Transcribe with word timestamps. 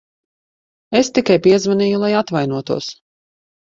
Es 1.01 1.13
tikai 1.19 1.37
piezvanīju, 1.45 2.03
lai 2.07 2.13
atvainotos. 2.25 2.93